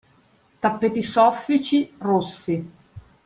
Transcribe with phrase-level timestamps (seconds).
[0.61, 2.57] Tappeti soffici, rossi;